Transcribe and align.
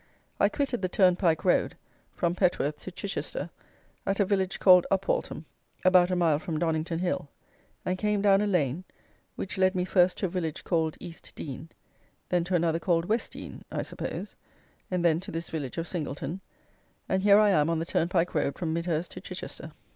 I 0.39 0.49
quitted 0.49 0.81
the 0.81 0.89
turnpike 0.89 1.45
road 1.45 1.77
(from 2.11 2.33
Petworth 2.33 2.77
to 2.77 2.91
Chichester) 2.91 3.51
at 4.03 4.19
a 4.19 4.25
village 4.25 4.59
called 4.59 4.87
Upwaltham, 4.89 5.45
about 5.85 6.09
a 6.09 6.15
mile 6.15 6.39
from 6.39 6.57
Donnington 6.57 6.97
Hill; 6.97 7.29
and 7.85 7.99
came 7.99 8.19
down 8.23 8.41
a 8.41 8.47
lane, 8.47 8.83
which 9.35 9.59
led 9.59 9.75
me 9.75 9.85
first 9.85 10.17
to 10.17 10.25
a 10.25 10.29
village 10.29 10.63
called 10.63 10.97
Eastdean; 10.99 11.69
then 12.29 12.43
to 12.45 12.55
another 12.55 12.79
called 12.79 13.07
Westdean, 13.07 13.61
I 13.71 13.83
suppose; 13.83 14.33
and 14.89 15.05
then 15.05 15.19
to 15.19 15.29
this 15.29 15.49
village 15.49 15.77
of 15.77 15.87
Singleton, 15.87 16.41
and 17.07 17.21
here 17.21 17.37
I 17.37 17.51
am 17.51 17.69
on 17.69 17.77
the 17.77 17.85
turnpike 17.85 18.33
road 18.33 18.57
from 18.57 18.73
Midhurst 18.73 19.11
to 19.11 19.21
Chichester. 19.21 19.71